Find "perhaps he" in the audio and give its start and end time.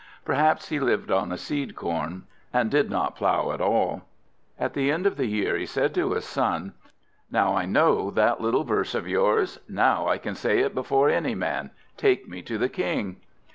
0.25-0.79